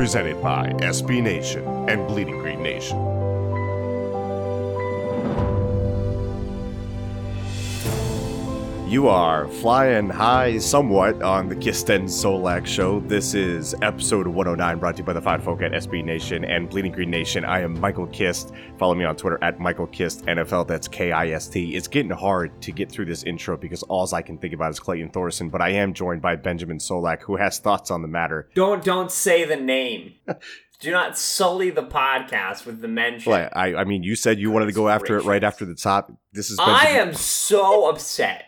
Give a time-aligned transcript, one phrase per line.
[0.00, 3.09] presented by SB Nation and Bleeding Green Nation.
[8.90, 12.98] You are flying high somewhat on the Kist and Solak show.
[12.98, 16.68] This is episode 109 brought to you by the fine folk at SB Nation and
[16.68, 17.44] Bleeding Green Nation.
[17.44, 18.52] I am Michael Kist.
[18.78, 20.66] Follow me on Twitter at Michael Kist NFL.
[20.66, 21.76] That's K I S T.
[21.76, 24.80] It's getting hard to get through this intro because all I can think about is
[24.80, 28.48] Clayton Thorson, but I am joined by Benjamin Solak, who has thoughts on the matter.
[28.56, 30.14] Don't don't say the name.
[30.80, 33.30] Do not sully the podcast with the mention.
[33.30, 35.76] Well, I, I mean, you said you wanted to go after it right after the
[35.76, 36.10] top.
[36.32, 38.46] This is I am so upset.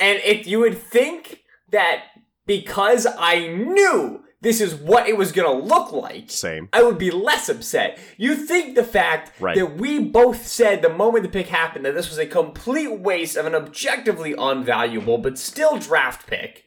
[0.00, 2.04] And if you would think that
[2.46, 6.68] because I knew this is what it was gonna look like, same.
[6.72, 7.98] I would be less upset.
[8.16, 9.56] You think the fact Right.
[9.56, 13.36] that we both said the moment the pick happened that this was a complete waste
[13.36, 16.64] of an objectively unvaluable but still draft pick,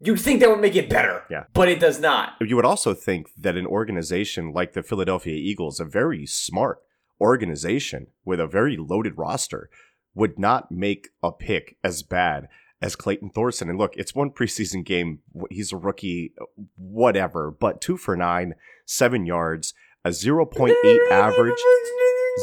[0.00, 1.22] you'd think that would make it better.
[1.30, 1.44] Yeah.
[1.54, 2.34] But it does not.
[2.42, 6.80] You would also think that an organization like the Philadelphia Eagles, a very smart
[7.20, 9.70] organization with a very loaded roster,
[10.14, 12.48] would not make a pick as bad
[12.84, 13.70] as Clayton Thorson.
[13.70, 15.20] And look, it's one preseason game.
[15.50, 16.44] He's a rookie, uh,
[16.76, 19.72] whatever, but two for nine, seven yards,
[20.04, 20.74] a 0.8
[21.10, 21.58] average,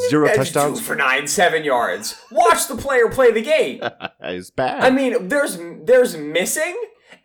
[0.09, 0.79] zero That's touchdowns.
[0.79, 2.19] two for nine, seven yards.
[2.31, 3.81] Watch the player play the game.
[4.23, 4.83] is bad.
[4.83, 6.75] I mean, there's there's missing,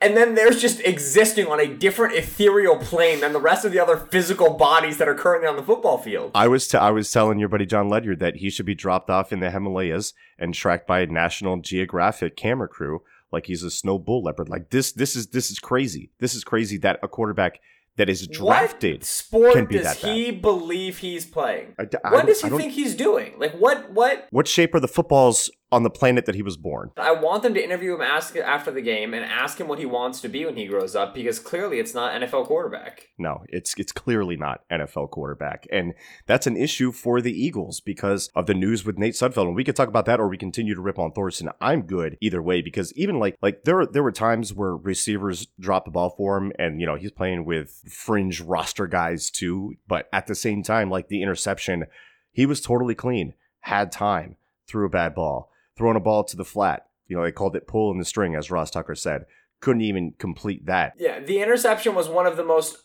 [0.01, 3.79] and then there's just existing on a different ethereal plane than the rest of the
[3.79, 6.31] other physical bodies that are currently on the football field.
[6.34, 9.11] I was t- I was telling your buddy John Ledyard that he should be dropped
[9.11, 13.03] off in the Himalayas and tracked by a National Geographic camera crew
[13.33, 14.49] like he's a snow bull leopard.
[14.49, 16.11] Like this this is this is crazy.
[16.19, 17.61] This is crazy that a quarterback
[17.97, 21.75] that is drafted What sport can be does that he believe he's playing?
[21.78, 23.34] I I what does he think he's doing?
[23.39, 26.91] Like what what What shape are the footballs on the planet that he was born?
[26.97, 29.87] I want them to interview him ask after the game and ask him what he
[29.87, 33.09] wants to be when he grows up because clearly it's not NFL quarterback.
[33.19, 35.94] No, it's it's clearly not NFL quarterback, and
[36.27, 39.49] that's an issue for the Eagles because of the news with Nate Sudfeld.
[39.49, 41.50] And we could talk about that, or we continue to rip on Thorson.
[41.60, 45.87] I'm good either way because even like like there there were times where receivers dropped
[45.87, 49.75] the ball for him, and you know he's playing with fringe roster guys too.
[49.88, 51.87] But at the same time, like the interception,
[52.33, 56.45] he was totally clean, had time, threw a bad ball, throwing a ball to the
[56.45, 56.87] flat.
[57.07, 59.27] You know they called it pull in the string, as Ross Tucker said.
[59.61, 60.95] Couldn't even complete that.
[60.99, 62.77] Yeah, the interception was one of the most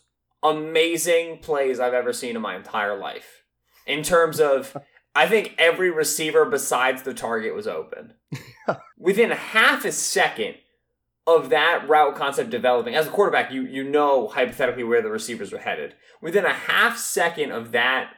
[0.42, 3.44] amazing plays I've ever seen in my entire life.
[3.86, 4.76] In terms of,
[5.14, 8.14] I think every receiver besides the target was open.
[8.98, 10.56] Within half a second
[11.26, 15.52] of that route concept developing, as a quarterback, you you know hypothetically where the receivers
[15.52, 15.94] were headed.
[16.20, 18.14] Within a half second of that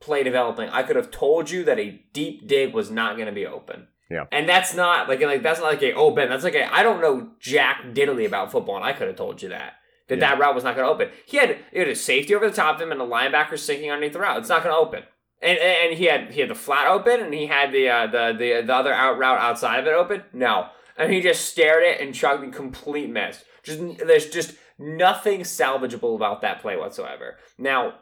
[0.00, 3.32] play developing, I could have told you that a deep dig was not going to
[3.32, 3.88] be open.
[4.10, 4.24] Yeah.
[4.32, 6.82] And that's not like like that's not like a oh Ben that's like a I
[6.82, 9.74] don't know jack diddly about football and I could have told you that
[10.08, 10.30] that Yeah.
[10.30, 11.10] that route was not going to open.
[11.26, 13.90] He had he had a safety over the top of him and a linebacker sinking
[13.90, 14.38] underneath the route.
[14.38, 15.02] It's not going to open.
[15.42, 18.34] And, and he had he had the flat open and he had the uh, the
[18.38, 20.24] the the other out route outside of it open.
[20.32, 23.44] No, and he just stared at it and chugged a complete mess.
[23.62, 27.36] Just there's just nothing salvageable about that play whatsoever.
[27.58, 27.94] Now,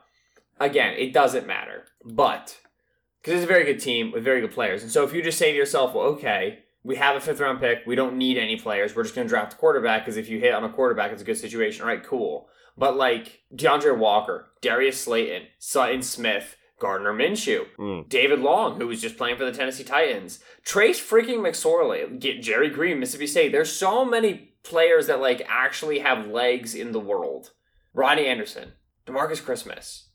[0.61, 2.57] again, it doesn't matter, but
[3.27, 4.85] because it's a very good team with very good players.
[4.85, 7.59] And so if you just say to yourself, well, okay, we have a fifth round
[7.59, 10.29] pick, we don't need any players, we're just going to draft a quarterback because if
[10.29, 11.83] you hit on a quarterback, it's a good situation.
[11.83, 12.49] All right, cool.
[12.79, 18.09] But like DeAndre Walker, Darius Slayton, Sutton Smith, Gardner Minshew, Mm.
[18.09, 22.73] David Long, who was just playing for the Tennessee Titans, Trace freaking McSorley, get Gerri
[22.73, 23.51] Green, Mississippi State.
[23.51, 27.51] There's so many players that like actually have legs in the world.
[27.93, 28.75] Ronnie Anderson,
[29.05, 30.06] Demarcus Christmas,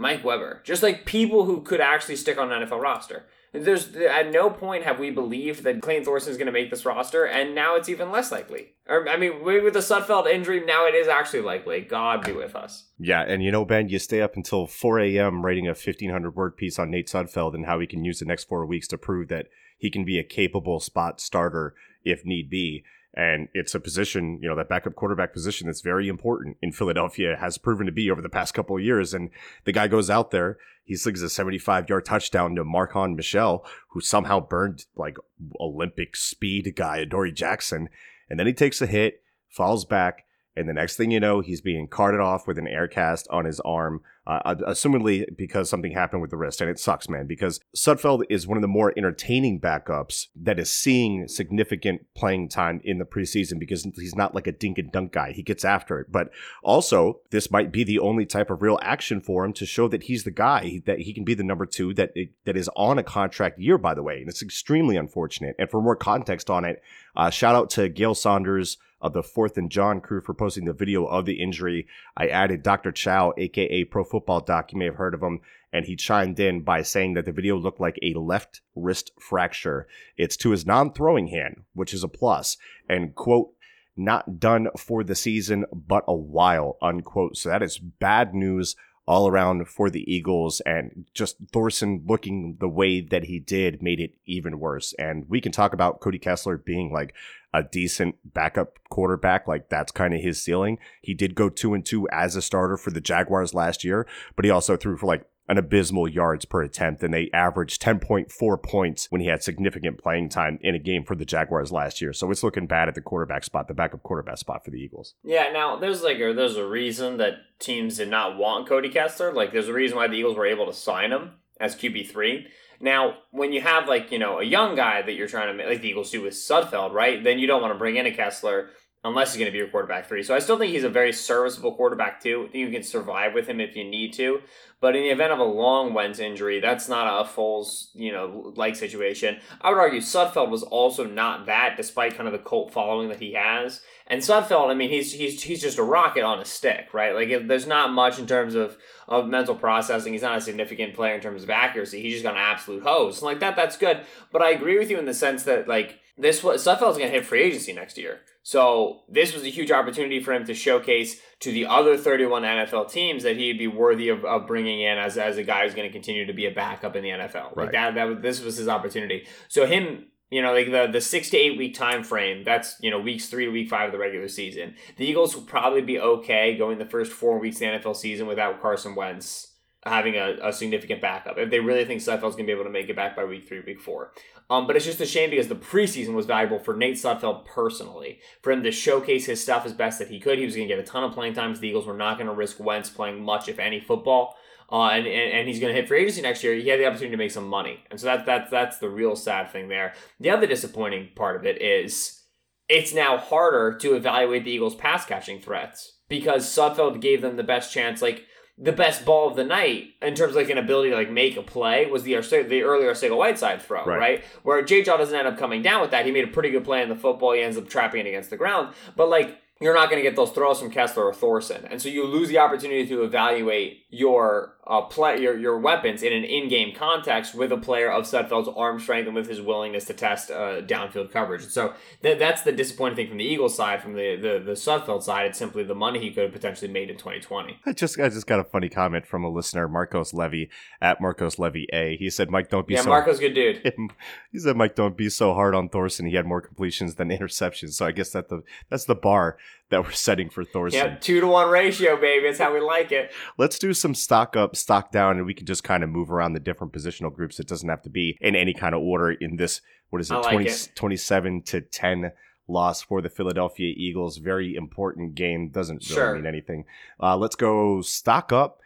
[0.00, 3.26] Mike Weber, just like people who could actually stick on an NFL roster.
[3.52, 6.86] There's at no point have we believed that Clayton Thorson is going to make this
[6.86, 8.74] roster, and now it's even less likely.
[8.88, 11.80] Or I mean, with the Sudfeld injury, now it is actually likely.
[11.80, 12.86] God be with us.
[12.98, 15.44] Yeah, and you know, Ben, you stay up until 4 a.m.
[15.44, 18.44] writing a 1,500 word piece on Nate Sudfeld and how he can use the next
[18.44, 21.74] four weeks to prove that he can be a capable spot starter
[22.04, 22.84] if need be.
[23.14, 27.36] And it's a position, you know, that backup quarterback position that's very important in Philadelphia
[27.40, 29.12] has proven to be over the past couple of years.
[29.12, 29.30] And
[29.64, 34.00] the guy goes out there, he slings a 75 yard touchdown to Marken Michel, who
[34.00, 35.16] somehow burned like
[35.58, 37.88] Olympic speed guy, Dory Jackson.
[38.28, 40.24] And then he takes a hit, falls back,
[40.56, 43.44] and the next thing you know, he's being carted off with an air cast on
[43.44, 46.60] his arm, uh, assumedly because something happened with the wrist.
[46.60, 50.70] And it sucks, man, because Sudfeld is one of the more entertaining backups that is
[50.70, 55.12] seeing significant playing time in the preseason because he's not like a dink and dunk
[55.12, 55.30] guy.
[55.32, 56.10] He gets after it.
[56.10, 56.30] But
[56.64, 60.04] also, this might be the only type of real action for him to show that
[60.04, 62.12] he's the guy, that he can be the number two that,
[62.44, 64.18] that is on a contract year, by the way.
[64.18, 65.54] And it's extremely unfortunate.
[65.60, 66.82] And for more context on it,
[67.14, 70.72] uh, shout out to Gail Saunders of the Fourth and John crew for posting the
[70.72, 71.86] video of the injury.
[72.16, 72.92] I added Dr.
[72.92, 74.72] Chao, aka Pro Football Doc.
[74.72, 75.40] You may have heard of him.
[75.72, 79.86] And he chimed in by saying that the video looked like a left wrist fracture.
[80.16, 82.56] It's to his non throwing hand, which is a plus.
[82.88, 83.52] And quote,
[83.96, 87.36] not done for the season, but a while, unquote.
[87.36, 88.74] So that is bad news
[89.06, 90.60] all around for the Eagles.
[90.60, 94.92] And just Thorson looking the way that he did made it even worse.
[94.98, 97.14] And we can talk about Cody Kessler being like
[97.52, 99.48] a decent backup quarterback.
[99.48, 100.78] Like that's kind of his ceiling.
[101.02, 104.06] He did go two and two as a starter for the Jaguars last year,
[104.36, 108.62] but he also threw for like an abysmal yards per attempt, and they averaged 10.4
[108.62, 112.12] points when he had significant playing time in a game for the Jaguars last year.
[112.12, 115.14] So it's looking bad at the quarterback spot, the backup quarterback spot for the Eagles.
[115.24, 119.32] Yeah, now there's like a, there's a reason that teams did not want Cody Kessler.
[119.32, 122.46] Like there's a reason why the Eagles were able to sign him as QB three.
[122.80, 125.66] Now, when you have like you know a young guy that you're trying to make,
[125.66, 127.22] like the Eagles do with Sudfeld, right?
[127.22, 128.70] Then you don't want to bring in a Kessler
[129.02, 130.22] unless he's going to be your quarterback three.
[130.22, 132.46] So I still think he's a very serviceable quarterback too.
[132.48, 134.40] I think you can survive with him if you need to.
[134.80, 138.52] But in the event of a long Wentz injury, that's not a Foles, you know,
[138.56, 139.38] like situation.
[139.60, 143.20] I would argue Sudfeld was also not that, despite kind of the cult following that
[143.20, 143.82] he has.
[144.10, 147.14] And Sudfeld, I mean, he's he's he's just a rocket on a stick, right?
[147.14, 148.76] Like if, there's not much in terms of
[149.06, 150.12] of mental processing.
[150.12, 152.02] He's not a significant player in terms of accuracy.
[152.02, 153.22] He's just got an absolute hose.
[153.22, 154.00] like that, that's good.
[154.32, 157.16] But I agree with you in the sense that like this was Sudfeld's going to
[157.16, 158.20] hit free agency next year.
[158.42, 162.90] So this was a huge opportunity for him to showcase to the other 31 NFL
[162.90, 165.86] teams that he'd be worthy of, of bringing in as, as a guy who's going
[165.88, 167.54] to continue to be a backup in the NFL.
[167.54, 167.72] Like Right.
[167.72, 169.26] that, that was, this was his opportunity.
[169.48, 172.90] So him, you know, like the, the six to eight week time frame, that's, you
[172.90, 174.74] know, weeks three to week five of the regular season.
[174.96, 178.26] The Eagles will probably be okay going the first four weeks of the NFL season
[178.26, 179.48] without Carson Wentz
[179.84, 181.38] having a, a significant backup.
[181.38, 183.48] If they really think Sudfeld's going to be able to make it back by week
[183.48, 184.12] three, week four.
[184.50, 188.20] Um, but it's just a shame because the preseason was valuable for Nate Sudfeld personally.
[188.42, 190.38] For him to showcase his stuff as best that he could.
[190.38, 191.60] He was going to get a ton of playing times.
[191.60, 194.36] The Eagles were not going to risk Wentz playing much, if any, football.
[194.72, 196.54] Uh, and, and, and he's going to hit free agency next year.
[196.54, 197.80] He had the opportunity to make some money.
[197.90, 199.94] And so that, that, that's the real sad thing there.
[200.20, 202.22] The other disappointing part of it is
[202.68, 207.42] it's now harder to evaluate the Eagles' pass catching threats because Sudfeld gave them the
[207.42, 208.00] best chance.
[208.00, 208.26] Like,
[208.62, 211.34] the best ball of the night in terms of like an ability to like make
[211.38, 212.12] a play was the
[212.46, 213.98] the earlier Arcega Whiteside throw, Right.
[213.98, 214.24] right.
[214.42, 214.82] Where J.
[214.82, 216.04] Jaw doesn't end up coming down with that.
[216.04, 217.32] He made a pretty good play in the football.
[217.32, 218.74] He ends up trapping it against the ground.
[218.96, 221.88] But like you're not going to get those throws from Kessler or Thorson, and so
[221.88, 226.74] you lose the opportunity to evaluate your uh, play your your weapons in an in-game
[226.74, 230.62] context with a player of Sudfeld's arm strength and with his willingness to test uh,
[230.62, 231.42] downfield coverage.
[231.42, 233.82] And so th- that's the disappointing thing from the Eagles side.
[233.82, 236.88] From the, the the Sudfeld side, it's simply the money he could have potentially made
[236.88, 237.58] in 2020.
[237.66, 240.48] I just I just got a funny comment from a listener, Marcos Levy
[240.80, 241.96] at Marcos Levy A.
[241.96, 243.72] He said, "Mike, don't be Yeah, so." Marco's good dude.
[244.32, 246.06] he said, "Mike, don't be so hard on Thorson.
[246.06, 249.36] He had more completions than interceptions." So I guess that the that's the bar
[249.70, 250.78] that we're setting for Thorson.
[250.78, 252.26] Yeah, two to one ratio, baby.
[252.26, 253.12] That's how we like it.
[253.38, 256.32] Let's do some stock up, stock down, and we can just kind of move around
[256.32, 257.38] the different positional groups.
[257.38, 260.14] It doesn't have to be in any kind of order in this, what is it,
[260.14, 260.72] like 20, it.
[260.74, 262.12] 27 to 10
[262.48, 264.18] loss for the Philadelphia Eagles.
[264.18, 265.50] Very important game.
[265.50, 266.14] Doesn't really Sure.
[266.16, 266.64] mean anything.
[267.00, 268.58] Uh, let's go stock up.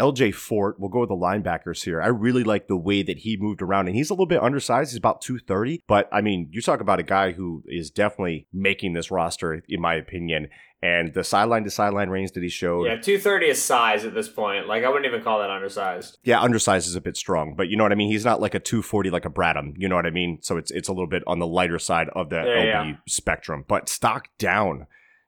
[0.00, 2.00] LJ Fort, we'll go with the linebackers here.
[2.00, 4.90] I really like the way that he moved around, and he's a little bit undersized.
[4.92, 8.94] He's about 230, but I mean, you talk about a guy who is definitely making
[8.94, 10.48] this roster, in my opinion.
[10.82, 12.86] And the sideline to sideline range that he showed.
[12.86, 14.66] Yeah, 230 is size at this point.
[14.66, 16.16] Like, I wouldn't even call that undersized.
[16.24, 18.10] Yeah, undersized is a bit strong, but you know what I mean?
[18.10, 19.74] He's not like a 240 like a Bradham.
[19.76, 20.38] You know what I mean?
[20.40, 22.42] So it's it's a little bit on the lighter side of the Yeah,
[22.82, 22.96] LB yeah.
[23.06, 23.66] spectrum.
[23.68, 24.86] But stock down.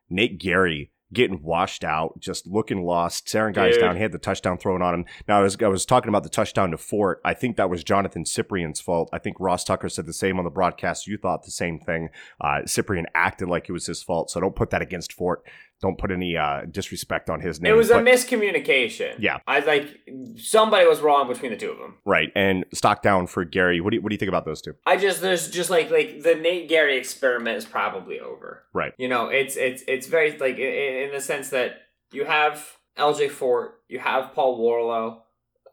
[0.09, 3.97] Nate Gerry getting washed out, just looking lost, staring guys down.
[3.97, 5.05] He had the touchdown thrown on him.
[5.29, 7.21] Now I was I was talking about the touchdown to Fort.
[7.25, 9.09] I think that was Jonathan Cyprien's fault.
[9.13, 11.07] I think Ross Tucker said the same on the broadcast.
[11.07, 12.09] You thought the same thing.
[12.41, 15.45] Uh, Cyprien acted like it was his fault, so don't put that against Fort.
[15.83, 17.73] Don't put any uh, disrespect on his name.
[17.73, 19.17] It was a but- miscommunication.
[19.19, 19.39] Yeah.
[19.47, 19.89] I like
[20.37, 21.97] somebody was wrong between the two of them.
[22.05, 22.31] right.
[22.35, 23.81] And stock down for Gerry.
[23.81, 24.75] What do you, what do you think about those two?
[24.87, 28.63] I just there's just like like the Nate Gerry experiment is probably over.
[28.73, 28.93] Right.
[28.97, 33.31] You know, it's it's it's very like in, in the sense that you have LJ
[33.31, 35.21] Fort, you have Paul Worrilow,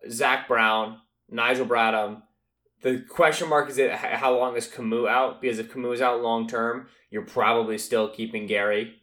[0.09, 0.97] Zach Brown,
[1.29, 2.23] Nigel Bradham.
[2.81, 5.41] The question mark is it how long is Kamu out?
[5.41, 8.95] Because if Kamu is out long term, you're probably still keeping Gerry.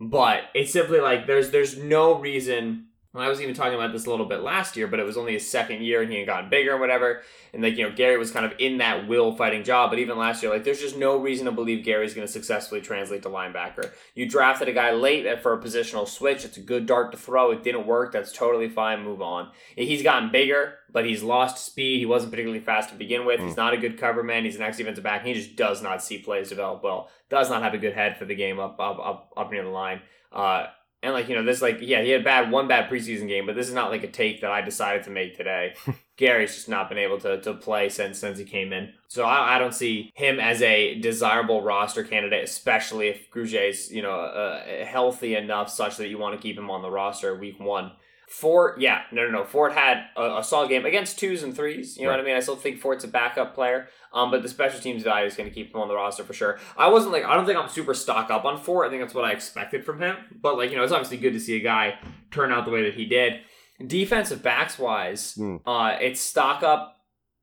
[0.00, 2.88] But it's simply like there's there's no reason.
[3.14, 5.16] And I was even talking about this a little bit last year, but it was
[5.16, 7.22] only his second year and he had gotten bigger and whatever.
[7.52, 9.90] And like, you know, Gerry was kind of in that will fighting job.
[9.90, 13.22] But even last year, like there's just no reason to believe Gerry's gonna successfully translate
[13.22, 13.92] to linebacker.
[14.16, 16.44] You drafted a guy late for a positional switch.
[16.44, 17.52] It's a good dart to throw.
[17.52, 18.12] It didn't work.
[18.12, 19.04] That's totally fine.
[19.04, 19.50] Move on.
[19.76, 22.00] He's gotten bigger, but he's lost speed.
[22.00, 23.38] He wasn't particularly fast to begin with.
[23.38, 24.44] He's not a good cover man.
[24.44, 25.24] He's an ex defensive back.
[25.24, 27.08] He just does not see plays develop well.
[27.30, 29.70] Does not have a good head for the game up up up, up near the
[29.70, 30.00] line.
[30.32, 30.66] Uh,
[31.04, 33.54] and like you know, this like yeah, he had bad one bad preseason game, but
[33.54, 35.74] this is not like a take that I decided to make today.
[36.16, 39.56] Gerry's just not been able to, to play since since he came in, so I,
[39.56, 44.84] I don't see him as a desirable roster candidate, especially if Gruget's you know uh,
[44.86, 47.92] healthy enough such that you want to keep him on the roster week one.
[48.40, 49.44] Fort, yeah, no, no, no.
[49.44, 51.96] Fort had a, a solid game against twos and threes.
[51.96, 52.16] You know Right.
[52.16, 52.36] what I mean?
[52.36, 53.88] I still think Fort's a backup player.
[54.12, 56.32] Um, but the special teams value is going to keep him on the roster for
[56.34, 56.58] sure.
[56.76, 58.86] I wasn't like, I don't think I'm super stock up on Fort.
[58.86, 60.16] I think that's what I expected from him.
[60.40, 61.98] But like, you know, it's obviously good to see a guy
[62.32, 63.40] turn out the way that he did.
[63.86, 65.56] Defensive backs wise, Hmm.
[65.66, 66.92] uh, it's stock up.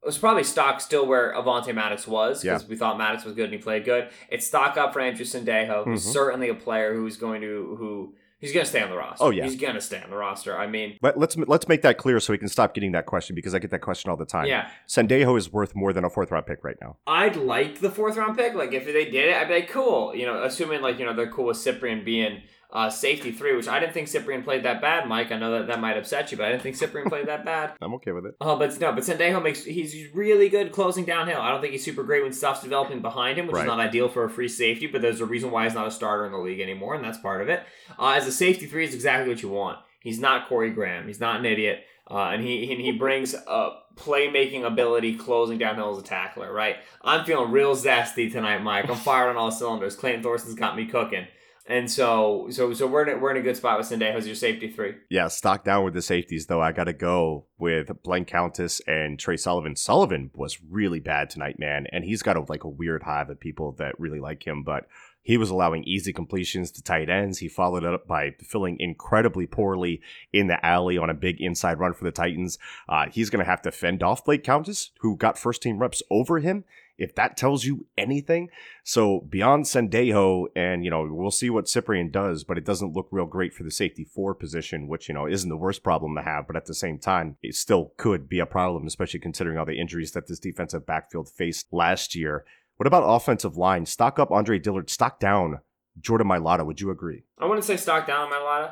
[0.04, 3.46] It was probably stock still where Avonte Maddox was because we thought Maddox was good
[3.46, 4.10] and he played good.
[4.30, 6.12] It's stock up for Andrew Sendejo, who's Mhm.
[6.14, 9.24] certainly a player who's going to who he's going to stay on the roster.
[9.24, 9.46] Oh, yeah.
[9.46, 10.58] he's going to stay on the roster.
[10.58, 13.36] I mean, Let, let's let's make that clear so we can stop getting that question
[13.36, 14.48] because I get that question all the time.
[14.48, 16.98] yeah, Sendejo is worth more than a fourth round pick right now.
[17.08, 18.54] I'd like the fourth round pick.
[18.56, 20.14] Like if they did it, I'd be like, cool.
[20.16, 22.42] You know, assuming like you know they're cool with Cyprien being
[22.74, 25.32] uh, safety three, which I didn't think Cyprien played that bad, Mike.
[25.32, 27.74] I know that that might upset you, but I didn't think Cyprien played that bad.
[27.82, 28.36] I'm okay with it.
[28.40, 31.42] Oh, but no, but Sendejo makes he's really good closing downhill.
[31.42, 33.64] I don't think he's super great when stuff's developing behind him, which Right.
[33.64, 34.88] is not ideal for a free safety.
[34.88, 37.18] But there's a reason why he's not a starter in the league anymore, and that's
[37.18, 37.62] part of it.
[38.00, 39.80] Uh, as a safety three is exactly what you want.
[40.02, 41.08] He's not Corey Graham.
[41.08, 45.92] He's not an idiot, uh, and he and he brings a playmaking ability, closing downhill
[45.92, 46.52] as a tackler.
[46.54, 46.78] Right?
[47.04, 48.90] I'm feeling real zesty tonight, Mike.
[48.90, 49.96] I'm fired on all cylinders.
[49.96, 51.28] Clayton Thorson's got me cooking.
[51.68, 54.26] And so, so, so we're in a, we're in a good spot with Sendejo as
[54.26, 54.96] your safety three.
[55.10, 56.62] Yeah, stock down with the safeties though.
[56.62, 59.76] I got to go with Blaine Countess and Tre Sullivan.
[59.76, 63.40] Sullivan was really bad tonight, man, and he's got a, like a weird hive of
[63.40, 64.88] people that really like him, but.
[65.24, 67.38] He was allowing easy completions to tight ends.
[67.38, 70.02] He followed it up by filling incredibly poorly
[70.34, 72.58] in the alley on a big inside run for the Titans.
[72.90, 76.02] Uh, he's going to have to fend off Blake Countess, who got first team reps
[76.10, 76.64] over him.
[77.02, 78.50] If that tells you anything,
[78.84, 83.08] so beyond Sendejo, and you know, we'll see what Cyprien does, but it doesn't look
[83.10, 86.22] real great for the safety four position, which you know isn't the worst problem to
[86.22, 89.66] have, but at the same time, it still could be a problem, especially considering all
[89.66, 92.46] the injuries that this defensive backfield faced last year.
[92.78, 93.88] What about offensive line?
[93.88, 95.60] Stock up Andre Dillard, stock down
[96.00, 96.66] Jordan Mailata.
[96.66, 97.24] Would you agree?
[97.40, 98.72] I wouldn't say stock down on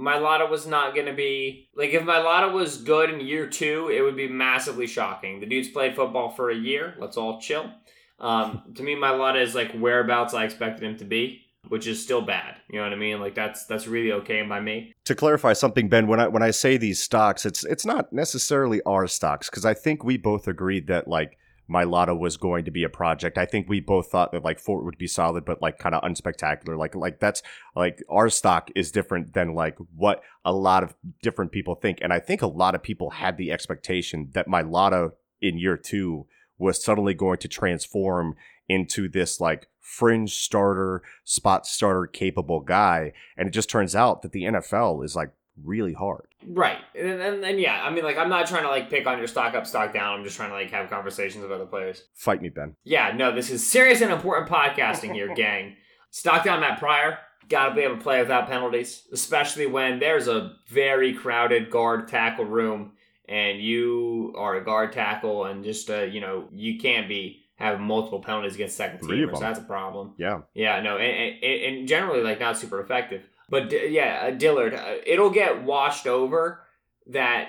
[0.00, 4.00] Mailata was not going to be like if Mailata was good in year two, it
[4.00, 5.40] would be massively shocking.
[5.40, 6.94] The dude's played football for a year.
[6.98, 7.70] Let's all chill.
[8.18, 12.22] Um, to me, Mailata is like whereabouts I expected him to be, which is still
[12.22, 12.56] bad.
[12.70, 13.20] You know what I mean?
[13.20, 14.94] Like that's that's really okay by me.
[15.04, 18.80] to clarify something, Ben, when I when I say these stocks, it's it's not necessarily
[18.86, 21.36] our stocks because I think we both agreed that like
[21.70, 23.38] Mailata was going to be a project.
[23.38, 26.02] I think we both thought that like Fort would be solid, but like kind of
[26.02, 26.76] unspectacular.
[26.76, 27.42] Like like that's
[27.76, 32.12] like our stock is different than like what a lot of different people think, and
[32.12, 36.26] I think a lot of people had the expectation that Mailata in year two
[36.58, 38.34] was suddenly going to transform
[38.68, 44.32] into this like fringe starter, spot starter capable guy, and it just turns out that
[44.32, 45.30] the NFL is like
[45.64, 46.26] really hard.
[46.46, 49.18] Right, and, and and yeah, I mean, like I'm not trying to like pick on
[49.18, 50.18] your stock up, stock down.
[50.18, 52.04] I'm just trying to like have conversations with other players.
[52.14, 52.76] Fight me, Ben.
[52.84, 55.76] Yeah, no, this is serious and important podcasting here, gang.
[56.10, 57.18] Stock down Matt Pryor.
[57.48, 62.08] got to be able to play without penalties, especially when there's a very crowded guard
[62.08, 62.92] tackle room
[63.28, 67.82] and you are a guard tackle and just uh, you know you can't be having
[67.82, 69.32] multiple penalties against second teamers.
[69.32, 69.40] them.
[69.40, 70.14] That's a problem.
[70.16, 70.40] Yeah.
[70.54, 73.28] Yeah, no, and, and, and generally like not super effective.
[73.50, 76.62] But yeah, uh, Dillard, uh, it'll get washed over
[77.08, 77.48] that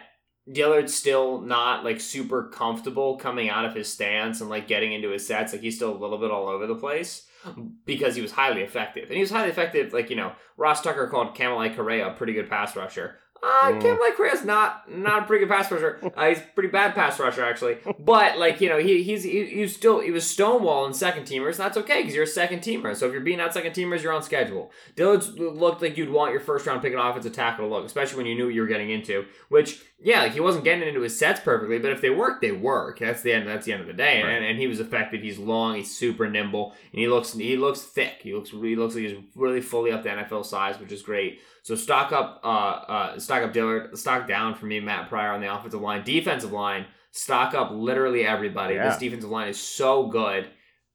[0.52, 5.10] Dillard's still not like super comfortable coming out of his stance and like getting into
[5.12, 5.54] his sets.
[5.54, 7.28] Like he's still a little bit all over the place
[7.86, 9.06] because he was highly effective.
[9.06, 12.34] And he was highly effective, like, you know, Ross Tucker called Kamalei Correa a pretty
[12.34, 13.18] good pass rusher.
[13.44, 13.82] Uh, Mm.
[13.82, 16.00] Kamalei Correa's not not a pretty good pass rusher.
[16.16, 17.78] Uh, he's a pretty bad pass rusher actually.
[18.00, 21.58] But like you know, he he's he, he was still he was stonewalling second teamers.
[21.58, 22.96] That's okay because you're a second teamer.
[22.96, 24.72] So if you're beating out second teamers, you're on schedule.
[24.96, 28.18] Dillard looked like you'd want your first round pick an offensive tackle to look, especially
[28.18, 29.26] when you knew what you were getting into.
[29.50, 32.52] Which yeah, like he wasn't getting into his sets perfectly, but if they work, they
[32.52, 33.00] work.
[33.00, 33.48] That's the end.
[33.48, 34.22] That's the end of the day.
[34.22, 34.34] Right.
[34.34, 35.22] And, and he was effective.
[35.22, 35.76] He's long.
[35.76, 38.18] He's super nimble, and he looks he looks thick.
[38.22, 41.40] He looks he looks like he's really fully up to NFL size, which is great.
[41.64, 45.42] So stock up, uh, uh, stock up Dillard, stock down for me, Matt Pryor on
[45.42, 46.86] the offensive line, defensive line.
[47.12, 48.76] Stock up literally everybody.
[48.76, 48.90] Yeah.
[48.90, 50.48] This defensive line is so good.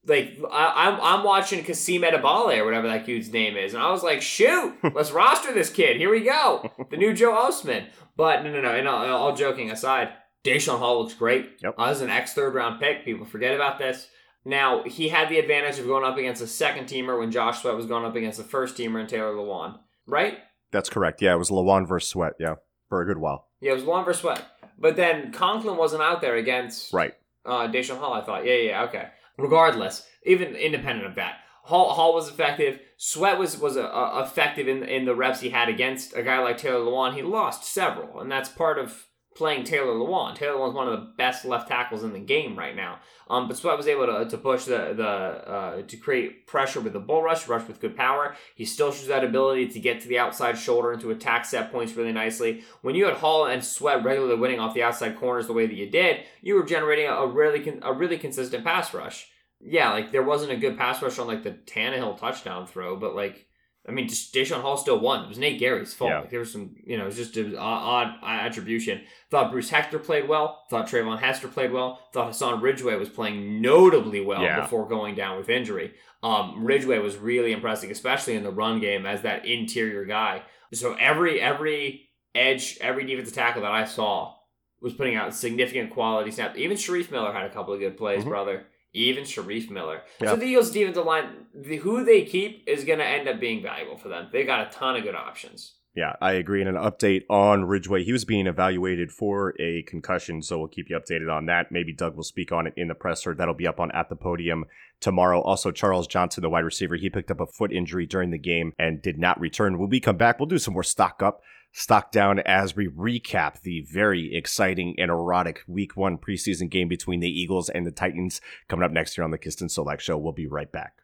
[0.06, 3.90] Like I, I'm, I'm watching Kasim Edebali or whatever that dude's name is, and I
[3.90, 5.96] was like, shoot, let's roster this kid.
[5.96, 7.88] Here we go, the new Joe Ostman.
[8.16, 8.70] But no, no, no.
[8.70, 10.10] And all, all joking aside,
[10.44, 11.58] Daeshon Hall looks great.
[11.62, 11.74] Yep.
[11.76, 13.04] Uh, this is an ex third round pick.
[13.04, 14.08] People forget about this.
[14.44, 17.76] Now he had the advantage of going up against a second teamer when Josh Sweat
[17.76, 20.38] was going up against the first teamer and Taylor Lewan, right?
[20.72, 21.22] That's correct.
[21.22, 22.34] Yeah, it was Lewan versus Sweat.
[22.38, 22.56] Yeah,
[22.88, 23.48] for a good while.
[23.60, 24.44] Yeah, it was Lewan versus Sweat.
[24.78, 27.14] But then Conklin wasn't out there against Right.
[27.44, 28.12] uh, Daeshon Hall.
[28.12, 29.08] I thought, yeah, yeah, okay.
[29.38, 32.78] Regardless, even independent of that, Hall, Hall was effective.
[32.96, 36.38] Sweat was was uh, uh, effective in in the reps he had against a guy
[36.40, 37.14] like Taylor Lewan.
[37.14, 40.34] He lost several, and that's part of playing Taylor Lewan.
[40.34, 42.98] Taylor Lewan's one of the best left tackles in the game right now.
[43.28, 46.92] Um, but Sweat was able to, to push the the uh, to create pressure with
[46.92, 48.34] the bull rush, rush with good power.
[48.54, 51.70] He still shows that ability to get to the outside shoulder and to attack set
[51.70, 52.62] points really nicely.
[52.82, 55.74] When you had Hall and Sweat regularly winning off the outside corners the way that
[55.74, 59.28] you did, you were generating a, really con- a really consistent pass rush.
[59.60, 63.16] Yeah, like there wasn't a good pass rush on like the Tannehill touchdown throw, but
[63.16, 63.46] like
[63.88, 65.24] I mean, Daeshon Hall still won.
[65.24, 66.10] It was Nate Gerry's fault.
[66.10, 66.20] Yeah.
[66.20, 69.02] Like, there was some, you know, it was just an odd, attribution.
[69.30, 70.64] Thought Bruce Hector played well.
[70.70, 72.00] Thought Treyvon Hester played well.
[72.12, 74.60] Thought Hassan Ridgeway was playing notably well Yeah.
[74.62, 75.94] before going down with injury.
[76.22, 80.42] Um, Ridgeway was really impressive, especially in the run game as that interior guy.
[80.72, 84.34] So every every edge, every defensive tackle that I saw
[84.80, 86.58] was putting out significant quality snaps.
[86.58, 88.28] Even Shareef Miller had a couple of good plays, Mhm.
[88.28, 88.66] brother.
[88.96, 90.02] Even Shareef Miller.
[90.20, 90.30] Yeah.
[90.30, 93.62] So the Eagles' defensive line, the, who they keep is going to end up being
[93.62, 94.28] valuable for them.
[94.32, 95.74] They got a ton of good options.
[95.94, 96.60] Yeah, I agree.
[96.60, 98.04] And an update on Ridgeway.
[98.04, 101.72] He was being evaluated for a concussion, so we'll keep you updated on that.
[101.72, 103.34] Maybe Doug will speak on it in the presser.
[103.34, 104.66] That'll be up on At the Podium
[105.00, 105.40] tomorrow.
[105.40, 108.74] Also, Charles Johnson, the wide receiver, he picked up a foot injury during the game
[108.78, 109.78] and did not return.
[109.78, 111.40] When we come back, we'll do some more stock up,
[111.76, 117.20] stock down as we recap the very exciting and erotic week one preseason game between
[117.20, 120.16] the Eagles and the Titans coming up next year on the Kist and Solak Show.
[120.16, 121.02] We'll be right back.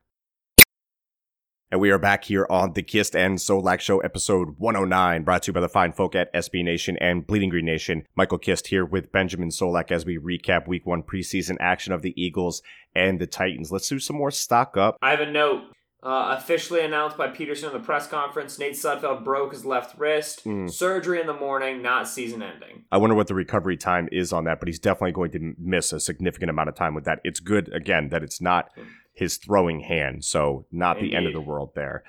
[1.70, 5.50] And we are back here on the Kist and Solak Show, episode 109, brought to
[5.50, 8.06] you by the fine folk at SB Nation and Bleeding Green Nation.
[8.16, 12.14] Michael Kist here with Benjamin Solak as we recap week one preseason action of the
[12.16, 12.62] Eagles
[12.94, 13.70] and the Titans.
[13.70, 14.96] Let's do some more stock up.
[15.02, 15.64] I have a note.
[16.04, 20.44] Uh, officially announced by Pederson in the press conference, Nate Sudfeld broke his left wrist.
[20.44, 20.68] Mm.
[20.68, 22.82] Surgery in the morning, not season ending.
[22.90, 25.92] I wonder what the recovery time is on that, but he's definitely going to miss
[25.92, 27.20] a significant amount of time with that.
[27.22, 28.70] It's good, again, that it's not
[29.14, 32.02] his throwing hand, so not the end of the world there.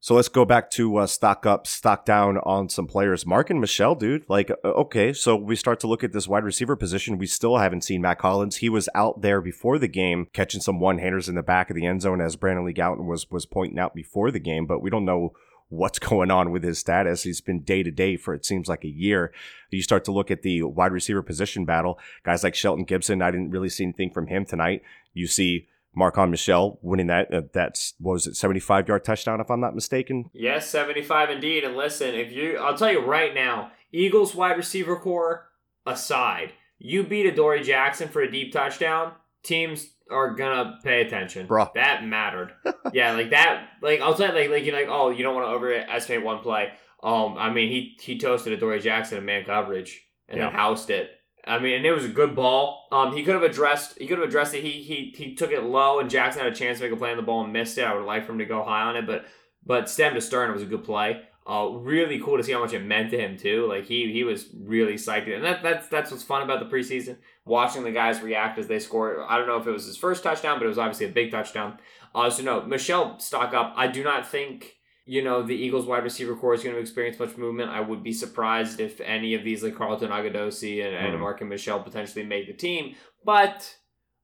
[0.00, 3.26] So let's go back to uh, stock up, stock down on some players.
[3.26, 4.24] Marken Michel, dude.
[4.28, 7.18] Like, okay, so we start to look at this wide receiver position.
[7.18, 8.56] We still haven't seen Mack Hollins.
[8.56, 11.74] He was out there before the game, catching some one handers in the back of
[11.74, 14.66] the end zone, as Brandon Lee Gowton was was pointing out before the game.
[14.66, 15.32] But we don't know
[15.68, 17.24] what's going on with his status.
[17.24, 19.32] He's been day to day for it seems like a year.
[19.70, 21.98] You start to look at the wide receiver position battle.
[22.22, 24.82] Guys like Shelton Gibson, I didn't really see anything from him tonight.
[25.12, 25.66] You see
[25.98, 27.32] Marken Michel winning that.
[27.34, 30.30] Uh, that's what was it, seventy five yard touchdown if I'm not mistaken.
[30.32, 31.64] Yes, 75 indeed.
[31.64, 35.48] And listen, if you, I'll tell you right now, Eagles wide receiver core
[35.84, 41.48] aside, you beat Adoree Jackson for a deep touchdown, teams are gonna pay attention.
[41.48, 41.72] Bruh.
[41.74, 42.52] That mattered.
[42.92, 43.68] yeah, like that.
[43.82, 46.38] Like I'll tell you, like like you're like, oh, you don't want to overestimate one
[46.38, 46.70] play.
[47.02, 51.10] Um, I mean, he he toasted Adoree Jackson in man coverage and then housed it.
[51.48, 52.86] I mean, and it was a good ball.
[52.92, 53.98] Um, he could have addressed.
[53.98, 54.62] He could have addressed it.
[54.62, 57.10] He he he took it low, and Jackson had a chance to make a play
[57.10, 57.84] on the ball and missed it.
[57.84, 59.26] I would like for him to go high on it, but
[59.64, 61.22] but stem to stern, it was a good play.
[61.46, 63.66] Uh, really cool to see how much it meant to him too.
[63.66, 67.16] Like he he was really psyched, and that that's that's what's fun about the preseason.
[67.46, 69.24] Watching the guys react as they score.
[69.28, 71.30] I don't know if it was his first touchdown, but it was obviously a big
[71.30, 71.78] touchdown.
[72.14, 73.72] Uh, so no, Michel stock up.
[73.76, 74.77] I do not think
[75.08, 77.70] you know, the Eagles wide receiver core is going to experience much movement.
[77.70, 81.20] I would be surprised if any of these, like Carlton Agudosi and, and Mhm.
[81.20, 82.94] Marken Michel, potentially make the team.
[83.24, 83.76] But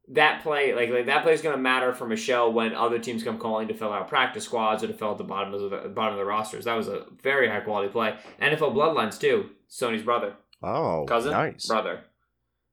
[0.09, 3.25] that play, like, like that play is going to matter for Michel when other teams
[3.25, 5.89] come calling to fill out practice squads or to fill out the bottom of the
[5.89, 6.67] bottom of the rosters.
[6.67, 8.17] That was a very high quality play.
[8.43, 9.51] NFL bloodlines too.
[9.71, 11.67] Sony's brother, Oh, cousin, nice.
[11.67, 12.05] brother.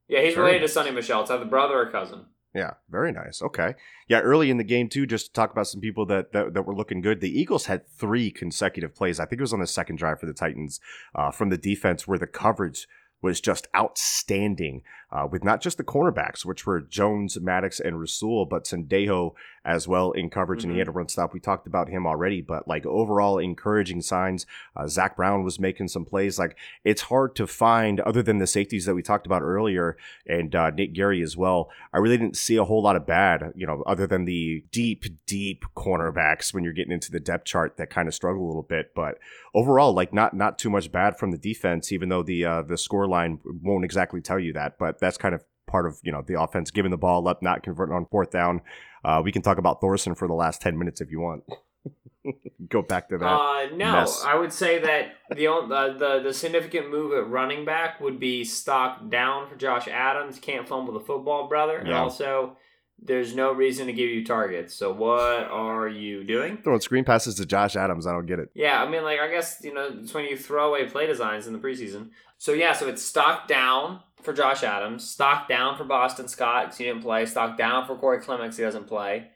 [0.10, 0.74] Yeah, he's Very related nice.
[0.74, 1.21] to Sony Michel.
[1.21, 2.26] It's either brother or cousin.
[2.54, 3.42] Yeah, very nice.
[3.42, 3.76] Okay.
[4.10, 6.64] Yeah, early in the game too, just to talk about some people that, that that
[6.64, 7.22] were looking good.
[7.22, 9.20] The Eagles had three consecutive plays.
[9.20, 10.82] I think it was on the second drive for the Titans
[11.16, 12.88] uh, from the defense where the coverage
[13.22, 18.45] was just outstanding uh, with not just the cornerbacks, which were Jones, Maddox, and Rasul,
[18.45, 20.80] but Sendejo as well in coverage, and he Mhm.
[20.80, 21.34] had a run stop.
[21.34, 24.47] We talked about him already, but like overall encouraging signs.
[24.76, 26.39] Uh, Zach Brown was making some plays.
[26.39, 30.56] Like it's hard to find, other than the safeties that we talked about earlier, and
[30.56, 31.69] uh, Nick Gerry as well.
[31.93, 35.04] I really didn't see a whole lot of bad, you know, other than the deep,
[35.28, 38.63] deep cornerbacks when you're getting into the depth chart that kind of struggle a little
[38.63, 38.93] bit.
[38.95, 39.19] But
[39.54, 42.78] overall, like not not too much bad from the defense, even though the uh, the
[42.78, 44.78] score line won't exactly tell you that.
[44.80, 47.64] But that's kind of part of you know the offense giving the ball up, not
[47.64, 48.62] converting on fourth down.
[49.04, 51.44] Uh, we can talk about Thorson for the last ten minutes if you want.
[52.70, 53.26] Go back to that.
[53.26, 54.24] Uh, no, mess.
[54.24, 58.20] I would say that the, on- the the the significant move at running back would
[58.20, 60.38] be stock down for Josh Adams.
[60.40, 61.78] Can't fumble the football, brother.
[61.78, 62.58] And also,
[63.02, 64.76] there's no reason to give you targets.
[64.76, 66.58] So what are you doing?
[66.64, 68.50] Throwing screen passes to Josh Adams, I don't get it.
[68.54, 71.48] Yeah, I mean, like I guess you know it's when you throw away play designs
[71.48, 72.10] in the preseason.
[72.38, 76.78] So yeah, so it's stock down for Josh Adams, stock down for Boston Scott because
[76.78, 79.28] he didn't play, stock down for Corey Clements he doesn't play,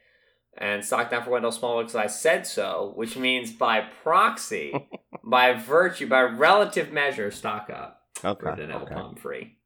[0.58, 4.74] and stock down for Wendell Smallwood because I said so, which means by proxy,
[5.24, 8.39] by virtue, by relative measure, stock up Okay.
[8.41, 8.95] for Donnel okay.
[8.95, 9.58] Pumphrey.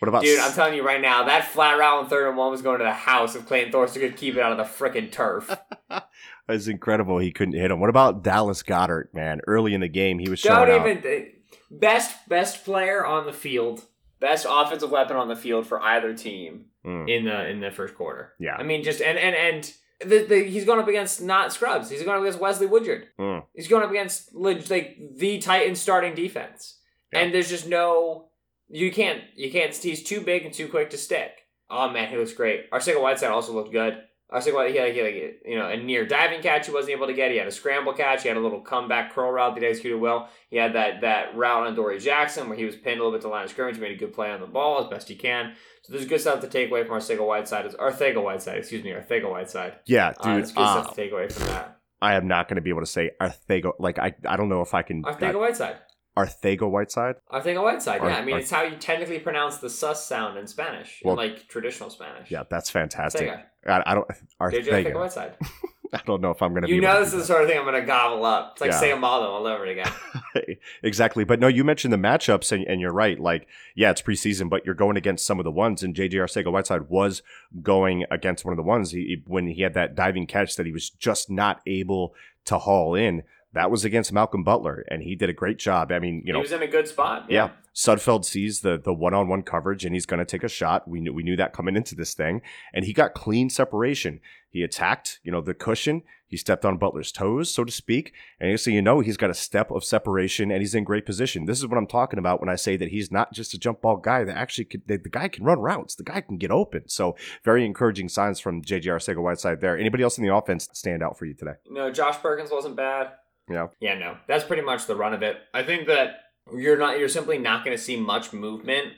[0.00, 2.50] What about Dude, I'm telling you right now, that flat route on third and one
[2.50, 5.12] was going to the house if Clayton Thorson could keep it out of the frickin'
[5.12, 5.56] turf.
[6.48, 7.78] It's incredible he couldn't hit him.
[7.78, 9.40] What about Dallas Goedert, man?
[9.46, 10.88] Early in the game, he was showing Don't out.
[10.88, 11.24] even eh,
[11.70, 13.84] best best player on the field,
[14.22, 17.94] best offensive weapon on the field for either team Mm, in the in the first
[17.94, 18.32] quarter.
[18.40, 18.56] Yeah.
[18.56, 19.72] I mean, just and and and
[20.10, 21.88] the, the, he's going up against not scrubs.
[21.88, 23.06] He's going up against Wesley Woodyard.
[23.20, 23.44] Mm.
[23.54, 26.80] He's going up against like the Titans starting defense,
[27.12, 27.20] Yeah.
[27.20, 28.30] and there's just no
[28.68, 29.72] you can't you can't.
[29.76, 31.30] He's too big and too quick to stick.
[31.70, 32.68] Oh man, he looks great.
[32.72, 33.94] Arcega Whiteside also looked good.
[34.32, 36.92] Arcega White, he had, he had like, you know a near diving catch he wasn't
[36.92, 37.30] able to get.
[37.30, 38.22] He had a scramble catch.
[38.22, 40.28] He had a little comeback curl route that he executed well.
[40.50, 43.20] He had that that route on Dory Jackson where he was pinned a little bit
[43.22, 43.74] to the line of scrimmage.
[43.76, 45.52] He made a good play on the ball as best he can.
[45.82, 47.66] So there's good stuff to take away from Arcega Whiteside.
[47.72, 49.74] Arcega Whiteside, excuse me, Arcega Whiteside.
[49.86, 50.42] Yeah, Uh, dude.
[50.44, 51.78] it's good uh, stuff to take away from that.
[52.00, 53.72] I am not going to be able to say Arthego.
[53.78, 55.02] Like I, I don't know if I can.
[55.02, 55.76] Arcega Whiteside.
[56.16, 57.16] Arthego Whiteside.
[57.32, 58.00] Arcega Whiteside.
[58.00, 61.00] Ar- Yeah, I mean Ar- it's how you technically pronounce the sus sound in Spanish,
[61.04, 62.30] in like traditional Spanish.
[62.30, 63.30] Yeah, that's fantastic.
[63.66, 64.08] I, I don't.
[64.40, 64.94] Arthego.
[64.94, 65.34] Whiteside?
[65.94, 66.74] I don't know if I'm going to be.
[66.74, 68.52] You know this is the sort of thing I'm going to gobble up.
[68.52, 68.80] It's like Yeah.
[68.80, 70.56] say Amado all over it again.
[70.82, 71.24] exactly.
[71.24, 73.20] But no, you mentioned the matchups, and, and you're right.
[73.20, 76.50] Like, yeah, it's preseason, but you're going against some of the ones, and JJ Arcega
[76.50, 77.22] Whiteside was
[77.62, 78.92] going against one of the ones.
[78.92, 82.14] He- when he had that diving catch that he was just not able
[82.46, 83.22] to haul in.
[83.54, 85.92] That was against Malcolm Butler, and he did a great job.
[85.92, 87.26] I mean, you know, he was in a good spot.
[87.30, 87.50] Yeah.
[87.74, 90.86] Sudfeld sees the the one on one coverage and he's going to take a shot.
[90.86, 94.20] We knew we knew that coming into this thing, and he got clean separation.
[94.48, 96.02] He attacked, you know, the cushion.
[96.26, 99.34] He stepped on Butler's toes, so to speak, and so you know he's got a
[99.34, 101.44] step of separation and he's in great position.
[101.44, 103.82] This is what I'm talking about when I say that he's not just a jump
[103.82, 104.24] ball guy.
[104.24, 105.94] That actually could, the, the guy can run routes.
[105.94, 106.88] The guy can get open.
[106.88, 109.76] So very encouraging signs from JJ Arcega Whiteside there.
[109.76, 111.52] Anybody else in the offense stand out for you today?
[111.68, 113.12] No, Josh Perkins wasn't bad.
[113.48, 113.68] Yeah.
[113.80, 114.16] Yeah, no.
[114.26, 115.36] That's pretty much the run of it.
[115.52, 116.20] I think that
[116.54, 118.94] you're not you're simply not going to see much movement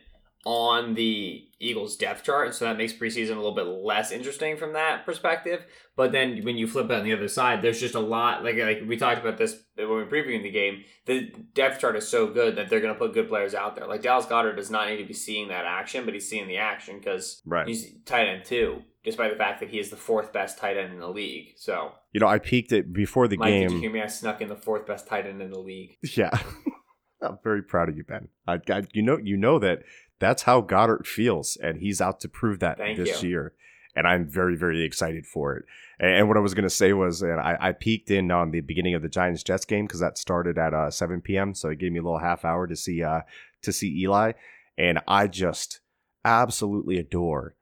[0.47, 4.75] on the Eagles depth chart, so that makes preseason a little bit less interesting from
[4.75, 5.65] that perspective.
[5.97, 8.57] But then when you flip it on the other side, there's just a lot like
[8.59, 10.85] like we talked about this when we were previewing the game.
[11.07, 13.87] The depth chart is so good that they're going to put good players out there.
[13.87, 16.59] Like Dallas Goedert does not need to be seeing that action, but he's seeing the
[16.59, 17.67] action because Right.
[17.67, 20.93] he's tight end two, despite the fact that he is the fourth best tight end
[20.93, 21.55] in the league.
[21.57, 23.69] So You know, I peaked it before the Mike, game.
[23.69, 24.03] did you hear me?
[24.03, 25.97] I snuck in the fourth best tight end in the league.
[26.15, 26.37] Yeah.
[27.23, 28.29] I'm very proud of you, Ben.
[28.47, 29.79] I, I, you know, you know that
[30.19, 33.29] that's how Goedert feels, and he's out to prove that Thank this you.
[33.31, 33.53] year.
[33.97, 35.65] And I'm very, very excited for it.
[36.01, 38.51] And, and what I was going to say was, and I, I peeked in on
[38.51, 41.55] the beginning of the Giants Jets game because that started at uh, 7 p.m.
[41.55, 43.21] So it gave me a little half hour to see uh,
[43.63, 44.33] to see Eli,
[44.77, 45.81] and I just
[46.25, 47.55] absolutely adore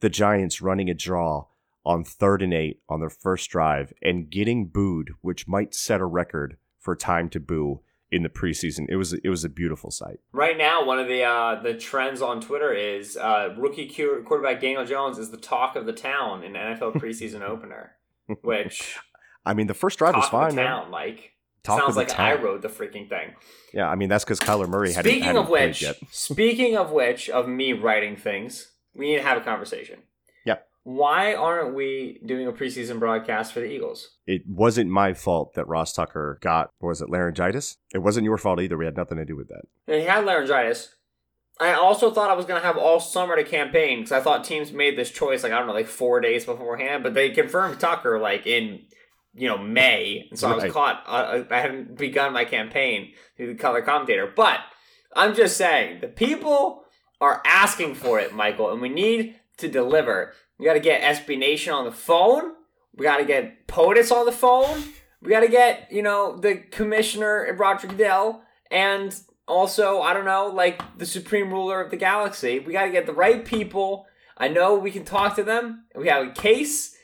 [0.00, 1.46] the Giants running a draw
[1.84, 6.04] on third and eight on their first drive and getting booed, which might set a
[6.04, 7.80] record for time to boo
[8.10, 8.86] in the preseason.
[8.88, 10.20] It was it was a beautiful sight.
[10.32, 14.84] Right now, one of the uh, the trends on Twitter is uh, rookie quarterback Daniel
[14.84, 17.92] Jones is the talk of the town in NFL preseason opener.
[18.42, 18.96] Which
[19.44, 21.32] I mean, the first drive was talk of fine, the town, Mike.
[21.62, 22.44] Talk Sounds like I town.
[22.44, 23.34] wrote the freaking thing.
[23.74, 27.28] Yeah, I mean that's because Kyler Murray hadn't, Speaking hadn't of which, speaking of which,
[27.28, 29.98] of me writing things, we need to have a conversation.
[30.86, 34.18] Why aren't we doing a preseason broadcast for the Eagles?
[34.24, 37.78] It wasn't my fault that Ross Tucker got, was it, laryngitis?
[37.92, 38.78] It wasn't your fault either.
[38.78, 39.62] We had nothing to do with that.
[39.88, 40.94] And he had laryngitis.
[41.58, 44.44] I also thought I was going to have all summer to campaign because I thought
[44.44, 47.80] teams made this choice, like, I don't know, like four days beforehand, but they confirmed
[47.80, 48.82] Tucker, like, in,
[49.34, 50.28] you know, May.
[50.30, 54.32] And so I was caught, uh, I hadn't begun my campaign through the color commentator.
[54.36, 54.60] But
[55.16, 56.84] I'm just saying, the people
[57.20, 60.32] are asking for it, Michael, and we need to deliver.
[60.58, 62.52] We got to get SB Nation on the phone.
[62.94, 64.82] We got to get POTUS on the phone.
[65.20, 69.14] We got to get, you know, the commissioner, Roger Goodell, and
[69.48, 72.58] also, I don't know, like the supreme ruler of the galaxy.
[72.58, 74.06] We got to get the right people.
[74.36, 75.84] I know we can talk to them.
[75.94, 76.94] We have a case.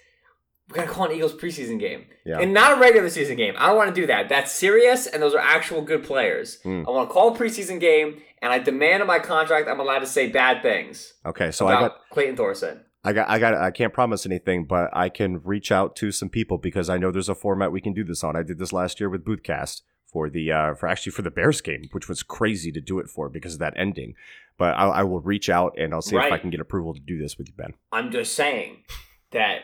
[0.69, 2.07] We got to call an Eagles preseason game.
[2.25, 2.39] Yeah.
[2.39, 3.55] And not a regular season game.
[3.59, 4.29] I don't want to do that.
[4.29, 6.59] That's serious, and those are actual good players.
[6.63, 6.85] Hmm.
[6.87, 10.01] I want to call a preseason game, and I demand in my contract I'm allowed
[10.01, 12.85] to say bad things Okay, so I got Clayton Thorson.
[13.05, 16.29] I got I got I can't promise anything, but I can reach out to some
[16.29, 18.37] people because I know there's a format we can do this on.
[18.37, 21.61] I did this last year with Boothcast for the uh for actually for the Bears
[21.61, 24.15] game, which was crazy to do it for because of that ending.
[24.57, 27.01] But I, I will reach out and I'll see if I can get approval to
[27.01, 27.75] do this with you, Ben.
[27.91, 28.85] I'm just saying
[29.33, 29.63] that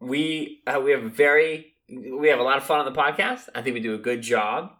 [0.00, 3.48] we uh, we have very we have a lot of fun on the podcast.
[3.54, 4.72] I think we do a good job,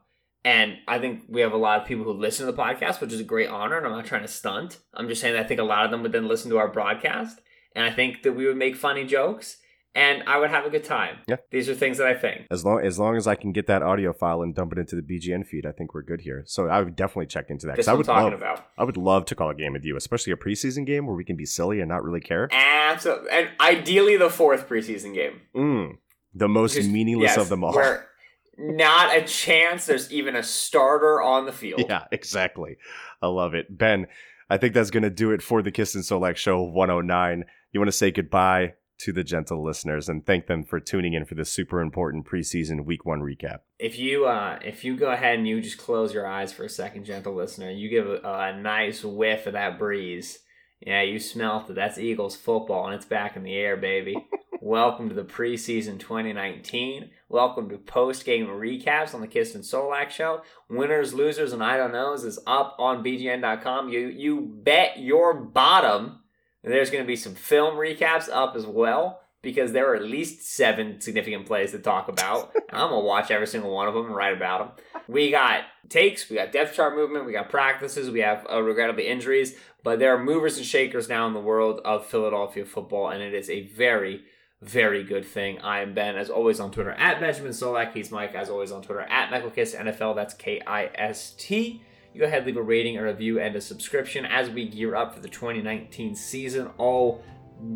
[0.44, 3.12] and I think we have a lot of people who listen to the podcast, which
[3.12, 3.76] is a great honor.
[3.76, 4.78] And I'm not trying to stunt.
[4.94, 6.68] I'm just saying that I think a lot of them would then listen to our
[6.68, 7.40] broadcast,
[7.74, 9.58] and I think that we would make funny jokes,
[9.94, 11.18] and I would have a good time.
[11.28, 11.36] Yeah.
[11.50, 12.46] these are things that I think.
[12.50, 14.96] As long as long as I can get that audio file and dump it into
[14.96, 16.42] the BGN feed, I think we're good here.
[16.46, 18.66] So I would definitely check into that That's because I would talking love about.
[18.78, 21.24] I would love to call a game with you, especially a preseason game where we
[21.24, 22.48] can be silly and not really care.
[22.52, 25.42] Absolutely, and ideally the fourth preseason game.
[25.54, 25.98] Mm,
[26.34, 27.74] the most Just- meaningless yes, of them all.
[27.74, 28.08] Where
[28.58, 31.84] not a chance there's even a starter on the field.
[31.88, 32.76] Yeah, exactly.
[33.20, 33.76] I love it.
[33.76, 34.06] Ben,
[34.50, 37.44] I think that's going to do it for the Kist and Solak Show 109.
[37.72, 41.24] You want to say goodbye to the gentle listeners and thank them for tuning in
[41.24, 43.58] for this super important preseason week one recap.
[43.78, 46.68] If you uh, if you go ahead and you just close your eyes for a
[46.68, 50.38] second, gentle listener, you give a, a nice whiff of that breeze.
[50.86, 51.74] Yeah, you smelt it.
[51.74, 54.16] That's Eagles football, and it's back in the air, baby.
[54.60, 57.10] Welcome to the preseason 2019.
[57.28, 60.42] Welcome to post game recaps on the Kist and Solak show.
[60.68, 63.90] Winners, losers, and I don't knows is up on BGN.com.
[63.90, 66.18] You you bet your bottom
[66.64, 70.48] there's going to be some film recaps up as well because there are at least
[70.48, 72.52] seven significant plays to talk about.
[72.70, 74.84] I'm going to watch every single one of them and write about them.
[75.08, 79.08] We got takes, we got depth chart movement, we got practices, we have uh, regrettably
[79.08, 83.22] injuries, but there are movers and shakers now in the world of Philadelphia football, and
[83.22, 84.24] it is a very,
[84.60, 85.60] very good thing.
[85.60, 87.92] I am Ben, as always, on Twitter at Benjamin Solak.
[87.92, 90.14] He's Mike, as always, on Twitter at MichaelKist NFL.
[90.14, 91.82] That's K I S T.
[92.14, 95.14] You go ahead, leave a rating, a review, and a subscription as we gear up
[95.14, 96.70] for the 2019 season.
[96.78, 97.22] Oh,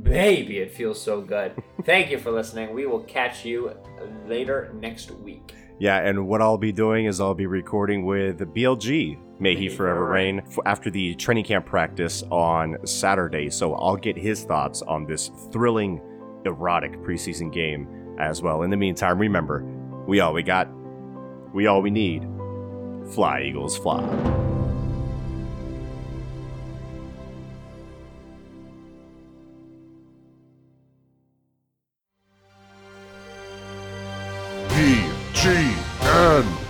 [0.03, 1.61] baby, it feels so good.
[1.85, 2.75] Thank you for listening.
[2.75, 3.73] We will catch you
[4.27, 5.55] later next week.
[5.78, 10.06] Yeah, and what I'll be doing is I'll be recording with BLG, May He Forever
[10.06, 13.50] Reign, after the training camp practice on Saturday.
[13.50, 16.00] So I'll get his thoughts on this thrilling,
[16.46, 18.62] erotic preseason game as well.
[18.62, 19.64] In the meantime, remember,
[20.06, 20.68] we all we got,
[21.52, 22.26] we all we need.
[23.12, 24.00] Fly, Eagles, fly.
[35.46, 36.65] BGN